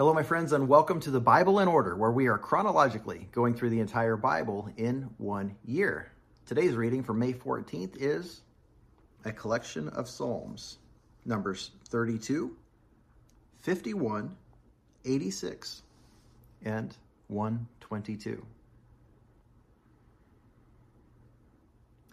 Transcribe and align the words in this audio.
Hello, 0.00 0.14
my 0.14 0.22
friends, 0.22 0.54
and 0.54 0.66
welcome 0.66 0.98
to 1.00 1.10
the 1.10 1.20
Bible 1.20 1.60
in 1.60 1.68
Order, 1.68 1.94
where 1.94 2.10
we 2.10 2.26
are 2.28 2.38
chronologically 2.38 3.28
going 3.32 3.52
through 3.52 3.68
the 3.68 3.80
entire 3.80 4.16
Bible 4.16 4.70
in 4.78 5.10
one 5.18 5.54
year. 5.62 6.10
Today's 6.46 6.72
reading 6.72 7.02
for 7.02 7.12
May 7.12 7.34
14th 7.34 7.96
is 8.00 8.40
a 9.26 9.30
collection 9.30 9.90
of 9.90 10.08
Psalms, 10.08 10.78
Numbers 11.26 11.72
32, 11.90 12.56
51, 13.58 14.34
86, 15.04 15.82
and 16.64 16.96
122. 17.28 18.46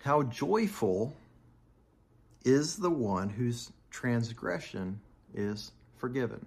How 0.03 0.23
joyful 0.23 1.15
is 2.43 2.75
the 2.75 2.91
one 2.91 3.29
whose 3.29 3.71
transgression 3.89 4.99
is 5.33 5.71
forgiven 5.95 6.45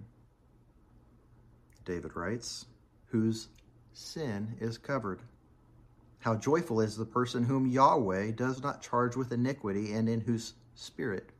David 1.90 2.14
writes, 2.14 2.66
whose 3.06 3.48
sin 3.94 4.56
is 4.60 4.78
covered. 4.78 5.20
How 6.20 6.36
joyful 6.36 6.80
is 6.80 6.96
the 6.96 7.04
person 7.04 7.42
whom 7.42 7.66
Yahweh 7.66 8.30
does 8.30 8.62
not 8.62 8.80
charge 8.80 9.16
with 9.16 9.32
iniquity 9.32 9.92
and 9.92 10.08
in 10.08 10.20
whose 10.20 10.52
spirit 10.76 11.30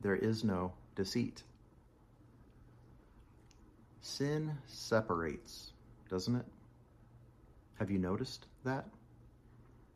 there 0.00 0.16
is 0.16 0.42
no 0.42 0.72
deceit. 0.96 1.44
Sin 4.00 4.58
separates, 4.66 5.70
doesn't 6.10 6.34
it? 6.34 6.46
Have 7.78 7.88
you 7.88 7.98
noticed 7.98 8.46
that? 8.64 8.86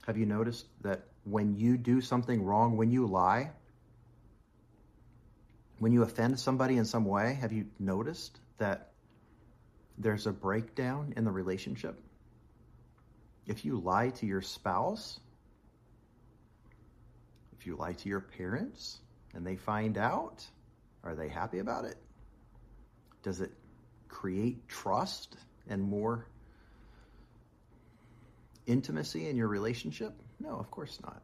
Have 0.07 0.17
you 0.17 0.27
noticed 0.27 0.67
that 0.83 1.03
when 1.25 1.57
you 1.57 1.77
do 1.77 2.01
something 2.01 2.45
wrong, 2.45 2.77
when 2.77 2.93
you 2.93 3.05
lie, 3.05 3.51
when 5.81 5.91
you 5.91 6.03
offend 6.03 6.39
somebody 6.39 6.77
in 6.77 6.85
some 6.85 7.05
way, 7.05 7.37
have 7.41 7.53
you 7.53 7.67
noticed 7.81 8.39
that 8.59 8.93
there's 9.99 10.27
a 10.27 10.33
breakdown 10.33 11.15
in 11.17 11.25
the 11.25 11.31
relationship. 11.31 11.99
If 13.47 13.65
you 13.65 13.79
lie 13.79 14.11
to 14.11 14.27
your 14.27 14.43
spouse, 14.43 15.21
if 17.59 17.67
you 17.67 17.77
lie 17.77 17.93
to 17.95 18.09
your 18.09 18.21
parents 18.21 18.99
and 19.35 19.47
they 19.47 19.57
find 19.57 19.97
out, 19.97 20.45
are 21.05 21.15
they 21.15 21.29
happy 21.29 21.61
about 21.61 21.85
it? 21.85 21.97
Does 23.23 23.41
it 23.41 23.53
create 24.09 24.69
trust 24.69 25.37
and 25.69 25.83
more 25.83 26.27
intimacy 28.67 29.29
in 29.29 29.37
your 29.37 29.49
relationship? 29.49 30.13
No, 30.41 30.51
of 30.51 30.71
course 30.71 30.99
not. 31.03 31.23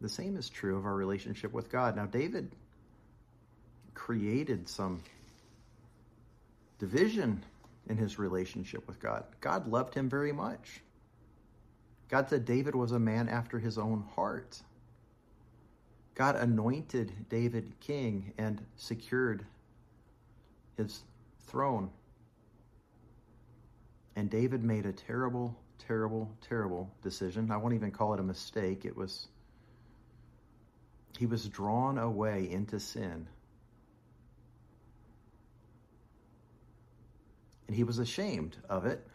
The 0.00 0.08
same 0.08 0.36
is 0.36 0.48
true 0.48 0.78
of 0.78 0.86
our 0.86 0.94
relationship 0.94 1.52
with 1.52 1.70
God. 1.70 1.94
Now, 1.96 2.06
David 2.06 2.50
created 3.94 4.68
some 4.68 5.02
division 6.80 7.44
in 7.88 7.96
his 7.96 8.18
relationship 8.18 8.88
with 8.88 8.98
God. 8.98 9.24
God 9.40 9.68
loved 9.68 9.94
him 9.94 10.08
very 10.08 10.32
much. 10.32 10.80
God 12.08 12.28
said 12.28 12.44
David 12.44 12.74
was 12.74 12.90
a 12.90 12.98
man 12.98 13.28
after 13.28 13.58
his 13.58 13.78
own 13.78 14.04
heart. 14.16 14.60
God 16.14 16.36
anointed 16.36 17.12
David 17.28 17.74
king 17.80 18.32
and 18.36 18.64
secured 18.76 19.44
his 20.76 21.04
throne. 21.46 21.90
And 24.16 24.28
David 24.28 24.64
made 24.64 24.86
a 24.86 24.92
terrible, 24.92 25.56
terrible, 25.78 26.30
terrible 26.48 26.90
decision. 27.02 27.50
I 27.50 27.58
won't 27.58 27.74
even 27.74 27.90
call 27.90 28.14
it 28.14 28.20
a 28.20 28.24
mistake. 28.24 28.84
It 28.84 28.96
was, 28.96 29.28
he 31.18 31.26
was 31.26 31.46
drawn 31.46 31.98
away 31.98 32.50
into 32.50 32.80
sin 32.80 33.28
And 37.70 37.76
he 37.76 37.84
was 37.84 38.00
ashamed 38.00 38.56
of 38.68 38.84
it, 38.84 39.06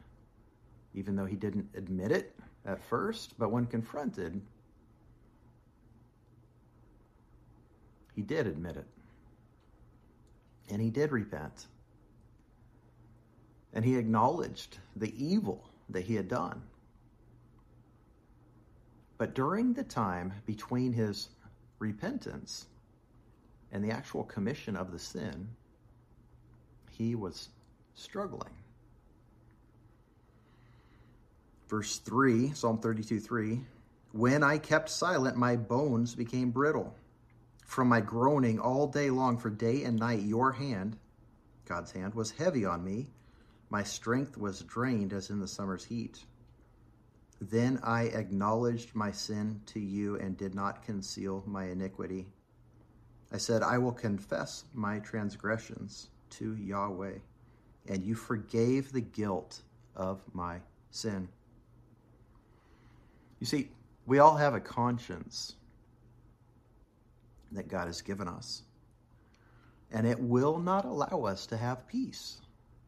even 0.93 1.17
though 1.17 1.25
he 1.25 1.35
didn't 1.35 1.67
admit 1.75 2.09
it 2.09 2.33
at 2.65 2.81
first. 2.81 3.37
But 3.37 3.51
when 3.51 3.65
confronted, 3.65 4.39
he 8.15 8.21
did 8.21 8.47
admit 8.47 8.77
it. 8.77 8.85
And 10.69 10.81
he 10.81 10.89
did 10.89 11.11
repent. 11.11 11.65
And 13.73 13.83
he 13.83 13.97
acknowledged 13.97 14.77
the 14.95 15.13
evil 15.21 15.69
that 15.89 16.05
he 16.05 16.15
had 16.15 16.29
done. 16.29 16.61
But 19.17 19.35
during 19.35 19.73
the 19.73 19.83
time 19.83 20.31
between 20.45 20.93
his 20.93 21.27
repentance 21.79 22.67
and 23.73 23.83
the 23.83 23.91
actual 23.91 24.23
commission 24.23 24.77
of 24.77 24.93
the 24.93 24.99
sin, 24.99 25.49
he 26.89 27.15
was 27.15 27.49
struggling. 27.95 28.53
Verse 31.67 31.97
3, 31.99 32.53
Psalm 32.53 32.77
32 32.77 33.19
3 33.19 33.61
When 34.11 34.43
I 34.43 34.57
kept 34.57 34.89
silent, 34.89 35.35
my 35.37 35.55
bones 35.55 36.13
became 36.13 36.51
brittle. 36.51 36.93
From 37.65 37.87
my 37.87 38.01
groaning 38.01 38.59
all 38.59 38.87
day 38.87 39.09
long, 39.09 39.37
for 39.37 39.49
day 39.49 39.83
and 39.83 39.97
night, 39.97 40.21
your 40.21 40.51
hand, 40.51 40.97
God's 41.65 41.91
hand, 41.91 42.13
was 42.13 42.29
heavy 42.31 42.63
on 42.63 42.83
me. 42.83 43.07
My 43.69 43.81
strength 43.81 44.37
was 44.37 44.61
drained 44.61 45.11
as 45.11 45.31
in 45.31 45.39
the 45.39 45.47
summer's 45.47 45.83
heat. 45.83 46.23
Then 47.41 47.79
I 47.83 48.03
acknowledged 48.03 48.93
my 48.93 49.11
sin 49.11 49.61
to 49.67 49.79
you 49.79 50.15
and 50.17 50.37
did 50.37 50.53
not 50.53 50.83
conceal 50.83 51.43
my 51.47 51.65
iniquity. 51.65 52.27
I 53.31 53.37
said, 53.37 53.63
I 53.63 53.79
will 53.79 53.91
confess 53.91 54.63
my 54.73 54.99
transgressions 54.99 56.09
to 56.31 56.55
Yahweh 56.55 57.17
and 57.87 58.03
you 58.03 58.15
forgave 58.15 58.91
the 58.91 59.01
guilt 59.01 59.61
of 59.95 60.21
my 60.33 60.59
sin. 60.91 61.27
You 63.39 63.45
see, 63.45 63.69
we 64.05 64.19
all 64.19 64.35
have 64.35 64.53
a 64.53 64.59
conscience 64.59 65.55
that 67.51 67.67
God 67.67 67.87
has 67.87 68.01
given 68.01 68.27
us, 68.27 68.63
and 69.91 70.07
it 70.07 70.19
will 70.19 70.57
not 70.57 70.85
allow 70.85 71.25
us 71.25 71.45
to 71.47 71.57
have 71.57 71.87
peace. 71.87 72.41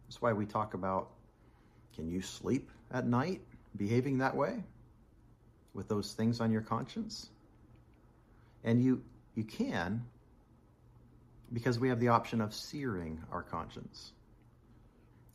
That's 0.07 0.21
why 0.21 0.33
we 0.33 0.45
talk 0.45 0.73
about 0.73 1.09
can 1.95 2.09
you 2.09 2.21
sleep 2.21 2.69
at 2.91 3.07
night 3.07 3.41
behaving 3.75 4.19
that 4.19 4.35
way 4.35 4.63
with 5.73 5.87
those 5.87 6.13
things 6.13 6.39
on 6.39 6.51
your 6.51 6.61
conscience? 6.61 7.29
And 8.63 8.83
you 8.83 9.01
you 9.35 9.43
can 9.43 10.03
because 11.53 11.79
we 11.79 11.89
have 11.89 11.99
the 11.99 12.09
option 12.09 12.41
of 12.41 12.53
searing 12.53 13.21
our 13.31 13.43
conscience. 13.43 14.11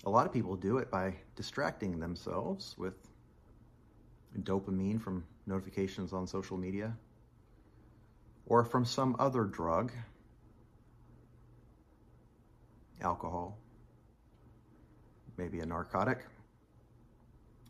A 0.05 0.11
lot 0.11 0.27
of 0.27 0.33
people 0.33 0.57
do 0.57 0.79
it 0.79 0.91
by 0.91 1.15
distracting 1.37 2.01
themselves 2.01 2.75
with 2.77 2.95
dopamine 4.41 5.01
from 5.01 5.25
notifications 5.47 6.13
on 6.13 6.27
social 6.27 6.57
media 6.57 6.97
or 8.47 8.65
from 8.65 8.85
some 8.85 9.15
other 9.19 9.45
drug, 9.45 9.93
alcohol, 13.01 13.59
maybe 15.37 15.61
a 15.61 15.67
narcotic, 15.67 16.25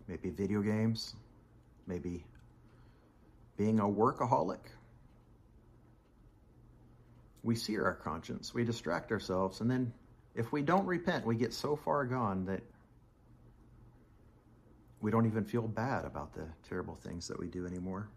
maybe 0.08 0.30
video 0.30 0.62
games, 0.62 1.14
maybe 1.86 2.24
being 3.56 3.78
a 3.78 3.84
workaholic. 3.84 4.60
We 7.42 7.56
sear 7.56 7.84
our 7.84 7.94
conscience, 7.94 8.54
we 8.54 8.64
distract 8.64 9.12
ourselves, 9.12 9.60
and 9.60 9.70
then 9.70 9.92
if 10.34 10.52
we 10.52 10.62
don't 10.62 10.86
repent, 10.86 11.26
we 11.26 11.36
get 11.36 11.52
so 11.52 11.76
far 11.76 12.04
gone 12.04 12.46
that 12.46 12.62
we 15.00 15.10
don't 15.10 15.26
even 15.26 15.44
feel 15.44 15.66
bad 15.66 16.04
about 16.04 16.32
the 16.32 16.46
terrible 16.68 16.94
things 16.94 17.28
that 17.28 17.38
we 17.38 17.48
do 17.48 17.66
anymore. 17.66 18.08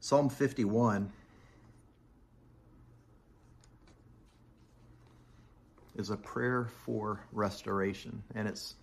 Psalm 0.00 0.28
51 0.28 1.10
is 5.96 6.10
a 6.10 6.16
prayer 6.16 6.68
for 6.84 7.20
restoration, 7.32 8.22
and 8.34 8.46
it's 8.46 8.74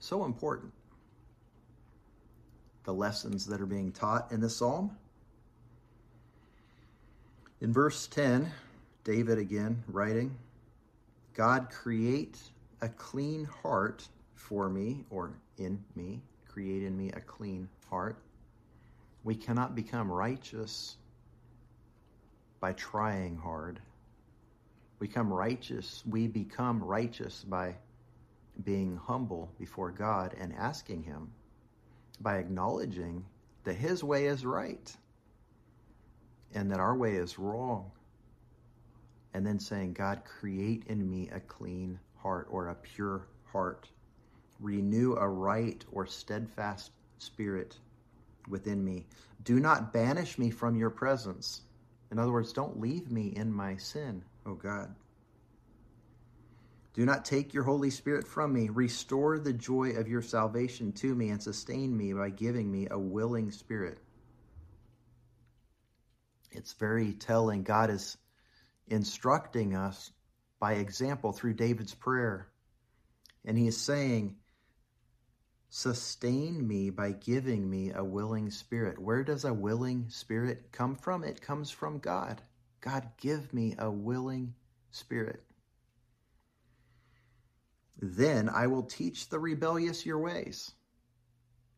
so 0.00 0.24
important. 0.24 0.72
The 2.84 2.92
lessons 2.92 3.46
that 3.46 3.60
are 3.60 3.66
being 3.66 3.92
taught 3.92 4.30
in 4.32 4.40
this 4.40 4.56
psalm 4.56 4.96
in 7.60 7.72
verse 7.72 8.06
10, 8.06 8.50
David 9.04 9.38
again 9.38 9.82
writing, 9.88 10.36
God 11.34 11.70
create 11.70 12.38
a 12.80 12.88
clean 12.88 13.44
heart 13.44 14.06
for 14.34 14.68
me, 14.68 15.04
or 15.10 15.32
in 15.56 15.82
me, 15.96 16.20
create 16.46 16.84
in 16.84 16.96
me 16.96 17.10
a 17.10 17.20
clean 17.20 17.68
heart. 17.90 18.16
We 19.24 19.34
cannot 19.34 19.74
become 19.74 20.10
righteous 20.10 20.96
by 22.60 22.72
trying 22.72 23.36
hard. 23.36 23.80
We 25.00 25.06
become 25.06 25.32
righteous, 25.32 26.02
we 26.08 26.26
become 26.26 26.82
righteous 26.82 27.44
by 27.44 27.74
being 28.64 28.96
humble 28.96 29.50
before 29.58 29.90
God 29.90 30.34
and 30.38 30.52
asking 30.54 31.04
Him, 31.04 31.30
by 32.20 32.38
acknowledging 32.38 33.24
that 33.64 33.74
His 33.74 34.02
way 34.02 34.26
is 34.26 34.44
right 34.44 34.96
and 36.54 36.70
that 36.72 36.80
our 36.80 36.96
way 36.96 37.14
is 37.16 37.38
wrong. 37.38 37.90
and 39.34 39.46
then 39.46 39.60
saying, 39.60 39.92
God, 39.94 40.22
create 40.24 40.84
in 40.88 41.08
me 41.08 41.28
a 41.30 41.40
clean 41.40 42.00
heart 42.16 42.48
or 42.50 42.68
a 42.68 42.74
pure 42.74 43.26
heart. 43.52 43.88
Renew 44.60 45.14
a 45.16 45.28
right 45.28 45.84
or 45.92 46.06
steadfast 46.06 46.90
spirit 47.18 47.78
within 48.48 48.84
me. 48.84 49.06
Do 49.44 49.60
not 49.60 49.92
banish 49.92 50.38
me 50.38 50.50
from 50.50 50.76
your 50.76 50.90
presence. 50.90 51.62
In 52.10 52.18
other 52.18 52.32
words, 52.32 52.52
don't 52.52 52.80
leave 52.80 53.10
me 53.10 53.28
in 53.28 53.52
my 53.52 53.76
sin, 53.76 54.24
O 54.46 54.54
God. 54.54 54.94
Do 56.94 57.06
not 57.06 57.24
take 57.24 57.54
your 57.54 57.64
Holy 57.64 57.90
Spirit 57.90 58.26
from 58.26 58.52
me. 58.52 58.68
Restore 58.70 59.38
the 59.38 59.52
joy 59.52 59.90
of 59.92 60.08
your 60.08 60.22
salvation 60.22 60.92
to 60.94 61.14
me 61.14 61.30
and 61.30 61.42
sustain 61.42 61.96
me 61.96 62.12
by 62.12 62.30
giving 62.30 62.70
me 62.72 62.88
a 62.90 62.98
willing 62.98 63.52
spirit. 63.52 63.98
It's 66.58 66.72
very 66.72 67.12
telling. 67.12 67.62
God 67.62 67.88
is 67.88 68.18
instructing 68.88 69.74
us 69.74 70.10
by 70.58 70.74
example 70.74 71.32
through 71.32 71.54
David's 71.54 71.94
prayer. 71.94 72.48
And 73.44 73.56
he 73.56 73.68
is 73.68 73.80
saying, 73.80 74.36
Sustain 75.70 76.66
me 76.66 76.90
by 76.90 77.12
giving 77.12 77.68
me 77.68 77.92
a 77.92 78.02
willing 78.02 78.50
spirit. 78.50 78.98
Where 78.98 79.22
does 79.22 79.44
a 79.44 79.52
willing 79.54 80.06
spirit 80.08 80.72
come 80.72 80.96
from? 80.96 81.22
It 81.22 81.42
comes 81.42 81.70
from 81.70 81.98
God. 81.98 82.42
God, 82.80 83.08
give 83.20 83.52
me 83.52 83.74
a 83.78 83.90
willing 83.90 84.54
spirit. 84.90 85.44
Then 88.00 88.48
I 88.48 88.66
will 88.66 88.84
teach 88.84 89.28
the 89.28 89.38
rebellious 89.38 90.06
your 90.06 90.18
ways. 90.18 90.72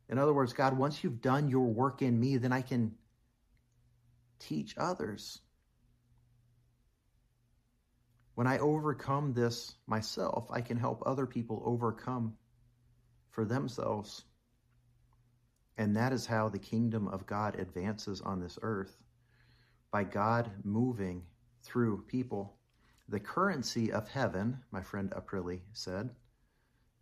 In 0.08 0.18
other 0.18 0.34
words, 0.34 0.52
God, 0.52 0.78
once 0.78 1.02
you've 1.02 1.20
done 1.20 1.48
your 1.48 1.66
work 1.66 2.00
in 2.00 2.18
me, 2.18 2.36
then 2.36 2.52
I 2.52 2.62
can 2.62 2.94
teach 4.40 4.74
others. 4.76 5.40
When 8.34 8.46
I 8.46 8.58
overcome 8.58 9.34
this 9.34 9.74
myself, 9.86 10.50
I 10.50 10.62
can 10.62 10.78
help 10.78 11.02
other 11.04 11.26
people 11.26 11.62
overcome 11.64 12.36
for 13.30 13.44
themselves. 13.44 14.24
And 15.76 15.96
that 15.96 16.12
is 16.12 16.26
how 16.26 16.48
the 16.48 16.58
kingdom 16.58 17.06
of 17.08 17.26
God 17.26 17.58
advances 17.58 18.20
on 18.20 18.40
this 18.40 18.58
earth 18.62 18.96
by 19.90 20.04
God 20.04 20.50
moving 20.64 21.22
through 21.62 22.04
people. 22.06 22.56
The 23.08 23.20
currency 23.20 23.92
of 23.92 24.08
heaven, 24.08 24.58
my 24.70 24.82
friend 24.82 25.10
Aprilli 25.10 25.60
said 25.72 26.10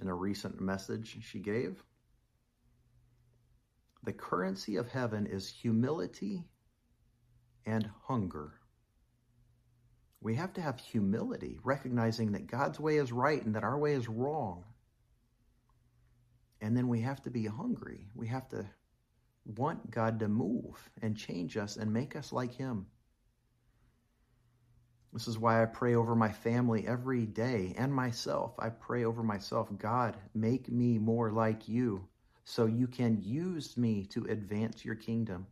in 0.01 0.09
a 0.09 0.15
recent 0.15 0.61
message 0.61 1.19
she 1.23 1.39
gave, 1.39 1.83
the 4.05 4.13
currency 4.13 4.77
of 4.77 4.89
heaven 4.89 5.27
is 5.27 5.49
humility 5.49 6.45
and 7.69 7.89
hunger. 8.07 8.55
We 10.21 10.35
have 10.35 10.55
to 10.55 10.63
have 10.63 10.81
humility, 10.81 11.59
recognizing 11.63 12.33
that 12.33 12.47
God's 12.47 12.81
way 12.81 12.97
is 12.97 13.13
right 13.13 13.45
and 13.45 13.55
that 13.55 13.63
our 13.63 13.79
way 13.79 13.93
is 13.93 14.09
wrong. 14.09 14.65
And 16.61 16.77
then 16.77 16.89
we 16.89 17.03
have 17.03 17.23
to 17.23 17.31
be 17.31 17.47
hungry. 17.47 18.09
We 18.15 18.27
have 18.29 18.49
to 18.49 18.65
want 19.45 19.91
God 19.91 20.19
to 20.21 20.29
move 20.29 20.91
and 21.03 21.17
change 21.17 21.57
us 21.57 21.77
and 21.77 21.93
make 21.93 22.17
us 22.17 22.33
like 22.33 22.55
Him. 22.55 22.87
This 25.13 25.29
is 25.29 25.39
why 25.39 25.63
I 25.63 25.67
pray 25.67 25.95
over 25.95 26.15
my 26.15 26.33
family 26.33 26.87
every 26.87 27.27
day 27.27 27.75
and 27.79 27.95
myself. 27.95 28.55
I 28.59 28.71
pray 28.71 29.05
over 29.05 29.23
myself 29.23 29.69
God, 29.79 30.17
make 30.35 30.71
me 30.71 30.99
more 30.99 31.31
like 31.31 31.69
you 31.69 32.09
so 32.45 32.67
you 32.67 32.87
can 32.87 33.23
use 33.23 33.77
me 33.77 34.07
to 34.07 34.25
advance 34.25 34.85
your 34.85 34.95
kingdom. 34.95 35.47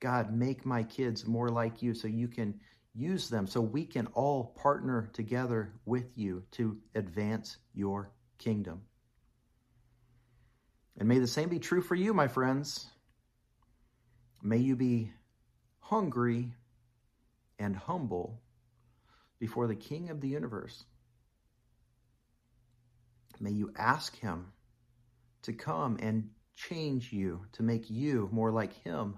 God, 0.00 0.32
make 0.32 0.64
my 0.64 0.82
kids 0.82 1.26
more 1.26 1.50
like 1.50 1.82
you 1.82 1.94
so 1.94 2.08
you 2.08 2.28
can 2.28 2.58
use 2.94 3.28
them, 3.28 3.46
so 3.46 3.60
we 3.60 3.84
can 3.84 4.06
all 4.08 4.56
partner 4.60 5.10
together 5.12 5.72
with 5.84 6.06
you 6.16 6.42
to 6.52 6.78
advance 6.94 7.58
your 7.74 8.10
kingdom. 8.38 8.82
And 10.98 11.08
may 11.08 11.18
the 11.18 11.26
same 11.26 11.48
be 11.48 11.58
true 11.58 11.82
for 11.82 11.94
you, 11.94 12.12
my 12.12 12.28
friends. 12.28 12.86
May 14.42 14.58
you 14.58 14.74
be 14.74 15.12
hungry 15.78 16.52
and 17.58 17.76
humble 17.76 18.40
before 19.38 19.66
the 19.66 19.76
King 19.76 20.10
of 20.10 20.20
the 20.20 20.28
universe. 20.28 20.84
May 23.38 23.50
you 23.50 23.72
ask 23.76 24.18
him 24.18 24.52
to 25.42 25.52
come 25.52 25.98
and 26.00 26.30
change 26.54 27.12
you, 27.12 27.46
to 27.52 27.62
make 27.62 27.88
you 27.88 28.28
more 28.32 28.50
like 28.50 28.72
him, 28.82 29.16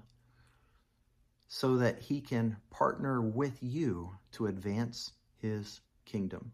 so 1.55 1.77
that 1.77 1.99
he 1.99 2.23
can 2.23 2.57
partner 2.71 3.21
with 3.21 3.59
you 3.61 4.11
to 4.31 4.47
advance 4.47 5.13
his 5.43 5.83
kingdom. 6.07 6.51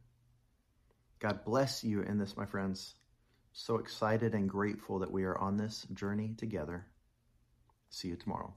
God 1.20 1.44
bless 1.44 1.84
you 1.84 2.02
in 2.02 2.18
this, 2.18 2.36
my 2.36 2.46
friends. 2.46 2.96
So 3.52 3.78
excited 3.78 4.34
and 4.34 4.48
grateful 4.48 4.98
that 4.98 5.12
we 5.12 5.22
are 5.22 5.38
on 5.38 5.56
this 5.56 5.86
journey 5.94 6.34
together. 6.36 6.84
See 7.90 8.08
you 8.08 8.16
tomorrow. 8.16 8.52